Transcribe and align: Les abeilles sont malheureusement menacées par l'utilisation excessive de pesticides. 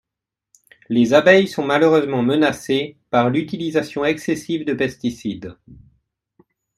Les 0.89 1.13
abeilles 1.13 1.47
sont 1.47 1.63
malheureusement 1.63 2.23
menacées 2.23 2.97
par 3.11 3.29
l'utilisation 3.29 4.03
excessive 4.03 4.65
de 4.65 4.73
pesticides. 4.73 5.59